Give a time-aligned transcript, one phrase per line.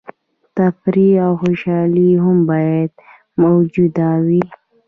[0.57, 2.91] تفریح او خوشحالي هم باید
[3.41, 4.41] موجوده وي.